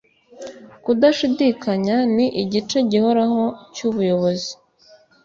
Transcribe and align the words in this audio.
kudashidikanya 0.83 1.97
ni 2.15 2.27
igice 2.43 2.77
gihoraho 2.91 3.43
cyubuyobozi 3.73 4.51